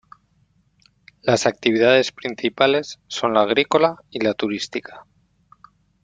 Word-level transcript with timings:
Las 1.21 1.45
actividades 1.45 2.11
principales 2.11 2.99
son 3.05 3.35
la 3.35 3.43
agrícola 3.43 3.97
y 4.09 4.19
la 4.19 4.33
turística. 4.33 5.05